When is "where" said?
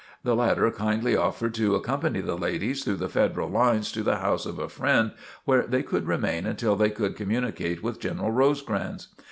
5.45-5.61